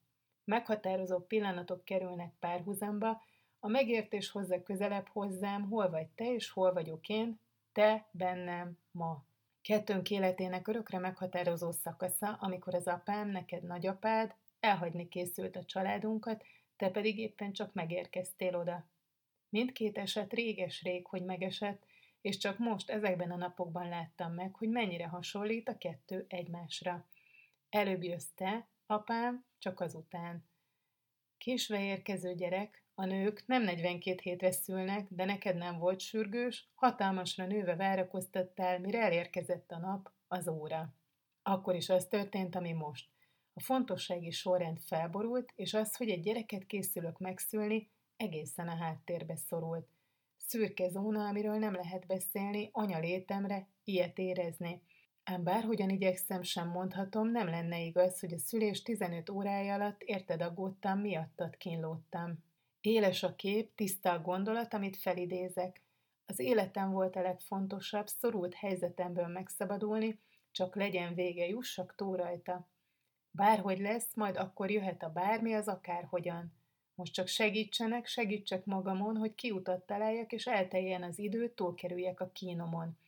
Meghatározó 0.45 1.19
pillanatok 1.19 1.85
kerülnek 1.85 2.33
párhuzamba, 2.41 3.23
a 3.61 3.69
megértés 3.69 4.31
hozza 4.31 4.62
közelebb 4.62 5.07
hozzám, 5.07 5.69
hol 5.69 5.91
vagy 5.91 6.07
te 6.07 6.35
és 6.35 6.50
hol 6.50 6.73
vagyok 6.73 7.09
én, 7.09 7.41
te 7.73 8.09
bennem 8.11 8.79
ma. 8.91 9.25
Kettőnk 9.62 10.11
életének 10.11 10.69
örökre 10.69 10.99
meghatározó 10.99 11.71
szakasza, 11.71 12.37
amikor 12.41 12.75
az 12.75 12.87
apám, 12.87 13.29
neked 13.29 13.62
nagyapád, 13.62 14.35
elhagyni 14.61 15.09
készült 15.09 15.57
a 15.57 15.64
családunkat, 15.64 16.45
te 16.76 16.91
pedig 16.91 17.19
éppen 17.19 17.52
csak 17.52 17.73
megérkeztél 17.73 18.57
oda. 18.57 18.85
Mindkét 19.49 19.99
eset 19.99 20.33
réges-rég, 20.33 21.07
hogy 21.07 21.25
megesett, 21.25 21.85
és 22.23 22.38
csak 22.38 22.59
most 22.59 22.91
ezekben 22.91 23.31
a 23.31 23.37
napokban 23.37 23.88
láttam 23.88 24.33
meg, 24.33 24.55
hogy 24.55 24.69
mennyire 24.69 25.07
hasonlít 25.07 25.69
a 25.69 25.79
kettő 25.79 26.26
egymásra. 26.29 27.07
Előbb 27.71 28.02
jössz 28.02 28.31
te, 28.35 28.69
apám, 28.87 29.45
csak 29.59 29.81
azután. 29.81 30.45
Késve 31.38 31.85
érkező 31.85 32.35
gyerek, 32.35 32.81
A 32.95 33.05
nők 33.05 33.47
nem 33.47 33.62
42 33.62 34.19
hétre 34.23 34.50
szülnek, 34.50 35.07
de 35.09 35.25
neked 35.25 35.57
nem 35.57 35.79
volt 35.79 36.00
sürgős, 36.00 36.69
hatalmasra 36.75 37.47
nőve 37.47 37.76
várakoztattál, 37.76 38.79
mire 38.79 39.00
elérkezett 39.00 39.71
a 39.73 39.79
nap, 39.79 40.11
az 40.29 40.49
óra. 40.49 40.95
Akkor 41.43 41.75
is 41.75 41.88
az 41.88 42.07
történt, 42.07 42.55
ami 42.55 42.73
most. 42.73 43.09
A 43.52 43.61
fontossági 43.61 44.31
sorrend 44.31 44.79
felborult, 44.79 45.52
és 45.55 45.75
az, 45.75 45.97
hogy 45.97 46.11
egy 46.11 46.21
gyereket 46.21 46.67
készülök 46.67 47.19
megszülni, 47.19 47.91
egészen 48.17 48.69
a 48.69 48.76
háttérbe 48.76 49.37
szorult. 49.37 49.87
Szürke 50.52 50.88
zóna, 50.88 51.26
amiről 51.26 51.59
nem 51.59 51.75
lehet 51.75 52.06
beszélni, 52.06 52.68
anya 52.73 52.99
létemre, 52.99 53.68
ilyet 53.85 54.18
érezni. 54.18 54.82
Ám 55.25 55.42
bárhogyan 55.42 55.90
igyekszem, 55.90 56.42
sem 56.42 56.68
mondhatom, 56.68 57.30
nem 57.30 57.47
lenne 57.47 57.80
igaz, 57.80 58.21
hogy 58.21 58.32
a 58.32 58.38
szülés 58.38 58.82
15 58.82 59.30
órája 59.30 59.75
alatt 59.75 60.02
érted 60.02 60.42
aggódtam, 60.42 61.00
miattad 61.00 61.56
kínlódtam. 61.56 62.44
Éles 62.80 63.23
a 63.23 63.35
kép, 63.35 63.75
tiszta 63.75 64.12
a 64.12 64.21
gondolat, 64.21 64.75
amit 64.75 64.97
felidézek. 64.97 65.82
Az 66.26 66.38
életem 66.38 66.90
volt 66.90 67.16
a 67.16 67.23
legfontosabb, 67.23 68.06
szorult 68.06 68.54
helyzetemből 68.54 69.26
megszabadulni, 69.26 70.21
csak 70.50 70.76
legyen 70.76 71.14
vége, 71.14 71.47
jussak 71.47 71.94
túl 71.94 72.16
rajta. 72.16 72.68
Bárhogy 73.30 73.78
lesz, 73.78 74.14
majd 74.14 74.37
akkor 74.37 74.71
jöhet 74.71 75.02
a 75.02 75.12
bármi, 75.12 75.54
az 75.54 75.68
akárhogyan. 75.68 76.62
Most 76.95 77.13
csak 77.13 77.27
segítsenek, 77.27 78.07
segítsek 78.07 78.65
magamon, 78.65 79.17
hogy 79.17 79.35
kiutat 79.35 79.87
találjak, 79.87 80.33
és 80.33 80.47
elteljen 80.47 81.03
az 81.03 81.19
idő, 81.19 81.49
túlkerüljek 81.49 82.21
a 82.21 82.31
kínomon. 82.33 82.99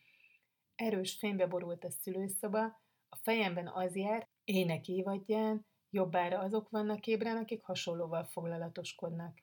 Erős 0.75 1.13
fénybe 1.13 1.47
borult 1.47 1.83
a 1.83 1.91
szülőszoba, 1.91 2.63
a 3.09 3.15
fejemben 3.15 3.67
az 3.67 3.95
jár, 3.95 4.27
ének 4.43 4.87
évadján, 4.87 5.65
jobbára 5.89 6.39
azok 6.39 6.69
vannak 6.69 7.07
ébren, 7.07 7.37
akik 7.37 7.63
hasonlóval 7.63 8.23
foglalatoskodnak. 8.23 9.41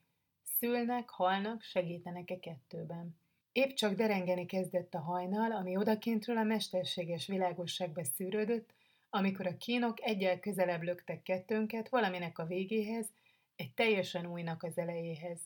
Szülnek, 0.59 1.09
halnak, 1.09 1.63
segítenek-e 1.63 2.39
kettőben. 2.39 3.17
Épp 3.53 3.71
csak 3.71 3.95
derengeni 3.95 4.47
kezdett 4.47 4.95
a 4.95 5.01
hajnal, 5.01 5.53
ami 5.53 5.77
odakintről 5.77 6.37
a 6.37 6.43
mesterséges 6.43 7.27
világosságba 7.27 8.05
szűrődött, 8.05 8.75
amikor 9.11 9.47
a 9.47 9.57
kínok 9.57 10.03
egyel 10.03 10.41
közelebb 10.41 10.83
löktek 10.83 11.23
kettőnket 11.23 11.89
valaminek 11.89 12.39
a 12.39 12.47
végéhez, 12.47 13.07
egy 13.63 13.75
teljesen 13.75 14.27
újnak 14.27 14.63
az 14.63 14.79
elejéhez. 14.79 15.41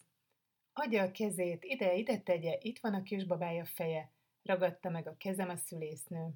Adja 0.72 1.02
a 1.02 1.10
kezét, 1.10 1.64
ide, 1.64 1.94
ide 1.94 2.18
tegye, 2.18 2.58
itt 2.60 2.78
van 2.78 2.94
a 2.94 3.02
kisbabája 3.02 3.64
feje, 3.64 4.12
ragadta 4.42 4.90
meg 4.90 5.08
a 5.08 5.16
kezem 5.16 5.48
a 5.48 5.56
szülésznő. 5.56 6.34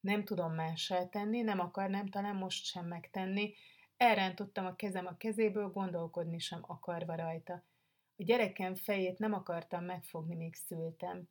Nem 0.00 0.24
tudom 0.24 0.52
mássá 0.54 1.08
tenni, 1.08 1.40
nem 1.40 1.60
akarnám 1.60 2.06
talán 2.06 2.36
most 2.36 2.64
sem 2.64 2.86
megtenni, 2.86 3.54
elrántottam 3.96 4.66
a 4.66 4.76
kezem 4.76 5.06
a 5.06 5.16
kezéből, 5.16 5.70
gondolkodni 5.70 6.38
sem 6.38 6.60
akarva 6.62 7.14
rajta. 7.14 7.54
A 8.16 8.22
gyerekem 8.22 8.74
fejét 8.74 9.18
nem 9.18 9.32
akartam 9.32 9.84
megfogni, 9.84 10.34
míg 10.34 10.54
szültem. 10.54 11.28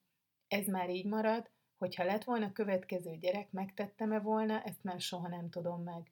Ez 0.48 0.68
már 0.68 0.90
így 0.90 1.06
marad, 1.06 1.50
hogyha 1.78 2.04
lett 2.04 2.24
volna 2.24 2.52
következő 2.52 3.18
gyerek, 3.18 3.52
megtettem-e 3.52 4.20
volna, 4.20 4.62
ezt 4.64 4.84
már 4.84 5.02
soha 5.02 5.28
nem 5.28 5.50
tudom 5.50 5.84
meg. 5.84 6.12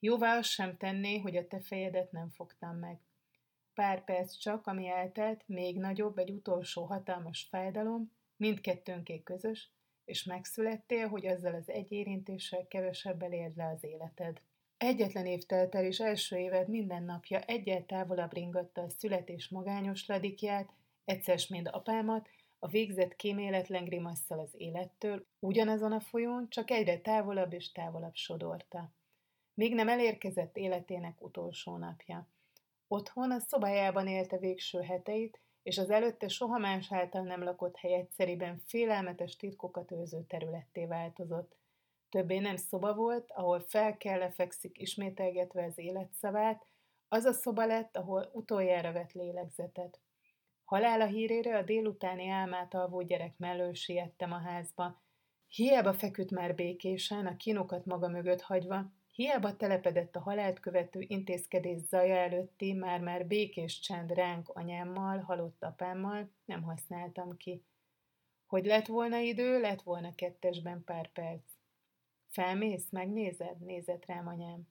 Jóvá 0.00 0.36
azt 0.36 0.48
sem 0.48 0.76
tenné, 0.76 1.18
hogy 1.18 1.36
a 1.36 1.46
te 1.46 1.60
fejedet 1.60 2.12
nem 2.12 2.28
fogtam 2.30 2.76
meg. 2.76 3.00
Pár 3.74 4.04
perc 4.04 4.36
csak, 4.36 4.66
ami 4.66 4.88
eltelt, 4.88 5.42
még 5.46 5.78
nagyobb, 5.78 6.18
egy 6.18 6.30
utolsó 6.30 6.84
hatalmas 6.84 7.46
fájdalom, 7.50 8.12
mindkettőnké 8.36 9.22
közös, 9.22 9.72
és 10.04 10.24
megszülettél, 10.24 11.08
hogy 11.08 11.26
azzal 11.26 11.54
az 11.54 11.70
egy 11.70 11.92
érintéssel 11.92 12.66
kevesebbel 12.68 13.32
érd 13.32 13.56
le 13.56 13.66
az 13.66 13.84
életed. 13.84 14.40
Egyetlen 14.76 15.26
év 15.26 15.42
telt 15.42 15.74
el, 15.74 15.84
és 15.84 15.98
első 15.98 16.36
éved 16.36 16.68
minden 16.68 17.02
napja 17.02 17.40
egyel 17.40 17.86
távolabb 17.86 18.32
ringatta 18.32 18.82
a 18.82 18.88
születés 18.88 19.48
magányos 19.48 20.06
ladikját, 20.06 20.72
egyszer 21.04 21.38
mind 21.48 21.68
apámat, 21.72 22.28
a 22.58 22.68
végzett 22.68 23.16
kéméletlen 23.16 23.84
grimasszal 23.84 24.38
az 24.38 24.54
élettől, 24.56 25.26
ugyanazon 25.38 25.92
a 25.92 26.00
folyón, 26.00 26.48
csak 26.48 26.70
egyre 26.70 27.00
távolabb 27.00 27.52
és 27.52 27.72
távolabb 27.72 28.14
sodorta. 28.14 28.92
Még 29.58 29.74
nem 29.74 29.88
elérkezett 29.88 30.56
életének 30.56 31.22
utolsó 31.22 31.76
napja. 31.76 32.28
Otthon 32.88 33.30
a 33.30 33.38
szobájában 33.38 34.06
élte 34.06 34.38
végső 34.38 34.80
heteit, 34.80 35.40
és 35.62 35.78
az 35.78 35.90
előtte 35.90 36.28
soha 36.28 36.58
más 36.58 36.92
által 36.92 37.22
nem 37.22 37.42
lakott 37.42 37.76
hely 37.76 37.94
egyszeriben 37.94 38.58
félelmetes 38.58 39.36
titkokat 39.36 39.92
őrző 39.92 40.24
területté 40.28 40.86
változott. 40.86 41.56
Többé 42.08 42.38
nem 42.38 42.56
szoba 42.56 42.94
volt, 42.94 43.30
ahol 43.32 43.60
fel 43.60 43.96
kell 43.96 44.18
lefekszik 44.18 44.78
ismételgetve 44.80 45.64
az 45.64 45.78
életszavát, 45.78 46.66
az 47.08 47.24
a 47.24 47.32
szoba 47.32 47.66
lett, 47.66 47.96
ahol 47.96 48.30
utoljára 48.32 48.92
vett 48.92 49.12
lélegzetet. 49.12 50.00
Halála 50.64 51.06
hírére 51.06 51.56
a 51.56 51.62
délutáni 51.62 52.28
álmát 52.28 52.74
alvó 52.74 53.02
gyerek 53.02 53.38
mellől 53.38 53.74
siettem 53.74 54.32
a 54.32 54.38
házba. 54.38 55.02
Hiába 55.48 55.92
feküdt 55.92 56.30
már 56.30 56.54
békésen, 56.54 57.26
a 57.26 57.36
kínokat 57.36 57.84
maga 57.84 58.08
mögött 58.08 58.40
hagyva, 58.40 58.96
hiába 59.18 59.56
telepedett 59.56 60.16
a 60.16 60.20
halált 60.20 60.60
követő 60.60 61.04
intézkedés 61.06 61.80
zaja 61.80 62.16
előtti, 62.16 62.72
már-már 62.72 63.26
békés 63.26 63.80
csend 63.80 64.10
ránk 64.10 64.48
anyámmal, 64.48 65.18
halott 65.18 65.62
apámmal, 65.62 66.30
nem 66.44 66.62
használtam 66.62 67.36
ki. 67.36 67.62
Hogy 68.46 68.64
lett 68.64 68.86
volna 68.86 69.18
idő, 69.18 69.60
lett 69.60 69.82
volna 69.82 70.14
kettesben 70.14 70.84
pár 70.84 71.12
perc. 71.12 71.42
Felmész, 72.28 72.90
megnézed? 72.90 73.60
Nézett 73.60 74.06
rám 74.06 74.26
anyám. 74.26 74.68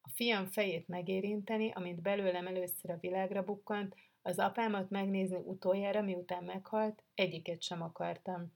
A 0.00 0.08
fiam 0.08 0.46
fejét 0.46 0.88
megérinteni, 0.88 1.70
amint 1.74 2.00
belőlem 2.00 2.46
először 2.46 2.90
a 2.90 2.98
világra 3.00 3.44
bukkant, 3.44 3.94
az 4.22 4.38
apámat 4.38 4.90
megnézni 4.90 5.36
utoljára, 5.36 6.02
miután 6.02 6.44
meghalt, 6.44 7.02
egyiket 7.14 7.62
sem 7.62 7.82
akartam. 7.82 8.52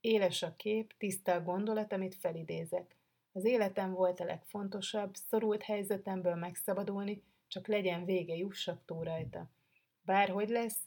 Éles 0.00 0.42
a 0.42 0.56
kép, 0.56 0.94
tiszta 0.98 1.32
a 1.32 1.42
gondolat, 1.42 1.92
amit 1.92 2.14
felidézek. 2.14 2.99
Az 3.32 3.44
életem 3.44 3.92
volt 3.92 4.20
a 4.20 4.24
legfontosabb, 4.24 5.14
szorult 5.14 5.62
helyzetemből 5.62 6.34
megszabadulni, 6.34 7.22
csak 7.46 7.66
legyen 7.66 8.04
vége, 8.04 8.36
jussak 8.36 8.84
túl 8.84 9.04
rajta. 9.04 9.50
Bárhogy 10.02 10.48
lesz, 10.48 10.78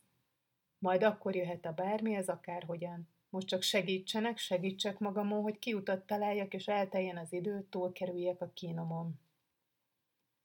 majd 0.78 1.04
akkor 1.04 1.36
jöhet 1.36 1.66
a 1.66 1.72
bármi, 1.72 2.16
ez 2.16 2.28
akárhogyan. 2.28 3.08
Most 3.30 3.48
csak 3.48 3.62
segítsenek, 3.62 4.38
segítsek 4.38 5.00
magamon, 5.00 5.42
hogy 5.42 5.60
kiutat 5.60 6.06
találjak, 6.06 6.54
és 6.54 6.68
elteljen 6.68 7.18
az 7.18 7.34
idő, 7.34 7.68
túlkerüljek 7.70 8.42
a 8.42 8.52
kínomon. 8.54 9.20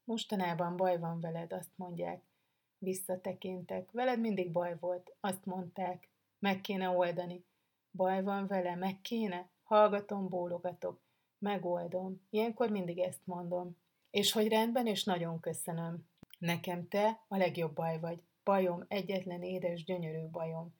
Mostanában 0.04 0.76
baj 0.76 0.98
van 0.98 1.20
veled, 1.20 1.52
azt 1.52 1.72
mondják. 1.76 2.22
Visszatekintek. 2.78 3.90
Veled 3.90 4.20
mindig 4.20 4.52
baj 4.52 4.76
volt, 4.80 5.16
azt 5.20 5.44
mondták. 5.44 6.08
Meg 6.38 6.60
kéne 6.60 6.88
oldani. 6.88 7.44
Baj 7.90 8.22
van 8.22 8.46
vele, 8.46 8.74
meg 8.74 9.00
kéne? 9.00 9.50
Hallgatom, 9.62 10.28
bólogatok. 10.28 11.00
Megoldom. 11.38 12.26
Ilyenkor 12.30 12.70
mindig 12.70 12.98
ezt 12.98 13.26
mondom. 13.26 13.76
És 14.10 14.32
hogy 14.32 14.48
rendben, 14.48 14.86
és 14.86 15.04
nagyon 15.04 15.40
köszönöm. 15.40 16.08
Nekem 16.38 16.88
te 16.88 17.24
a 17.28 17.36
legjobb 17.36 17.74
baj 17.74 18.00
vagy. 18.00 18.22
Bajom, 18.44 18.84
egyetlen 18.88 19.42
édes, 19.42 19.84
gyönyörű 19.84 20.28
bajom. 20.30 20.74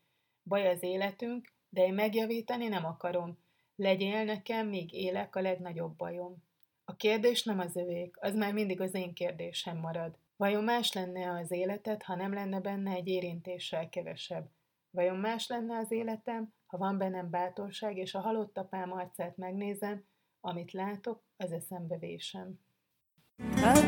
Baj 0.44 0.68
az 0.68 0.82
életünk, 0.82 1.52
de 1.68 1.86
én 1.86 1.94
megjavítani 1.94 2.68
nem 2.68 2.84
akarom. 2.84 3.38
Legyél 3.76 4.24
nekem, 4.24 4.68
míg 4.68 4.92
élek 4.92 5.36
a 5.36 5.40
legnagyobb 5.40 5.96
bajom. 5.96 6.36
A 6.84 6.96
kérdés 6.96 7.44
nem 7.44 7.58
az 7.58 7.76
övék, 7.76 8.16
az 8.20 8.34
már 8.34 8.52
mindig 8.52 8.80
az 8.80 8.94
én 8.94 9.14
kérdésem 9.14 9.78
marad. 9.78 10.18
Vajon 10.36 10.64
más 10.64 10.92
lenne 10.92 11.30
az 11.30 11.50
életed, 11.50 12.02
ha 12.02 12.14
nem 12.14 12.32
lenne 12.32 12.60
benne 12.60 12.90
egy 12.90 13.08
érintéssel 13.08 13.88
kevesebb? 13.88 14.50
Vajon 14.90 15.16
más 15.16 15.46
lenne 15.46 15.76
az 15.76 15.90
életem, 15.90 16.52
ha 16.66 16.78
van 16.78 16.98
bennem 16.98 17.30
bátorság, 17.30 17.96
és 17.96 18.14
a 18.14 18.20
halott 18.20 18.58
apám 18.58 18.92
arcát 18.92 19.36
megnézem, 19.36 20.04
amit 20.40 20.72
látok, 20.72 21.22
az 21.37 21.53
eszembe. 21.53 21.98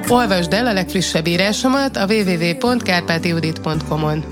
Olvasd 0.09 0.53
el 0.53 0.67
a 0.67 0.73
legfrissebb 0.73 1.27
írásomat 1.27 1.97
a 1.97 2.07
www.kárpátiudit.com-on. 2.07 4.25